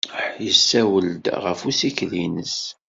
Yessawel-d 0.45 1.25
ɣef 1.43 1.59
ussikel-nnes. 1.69 2.57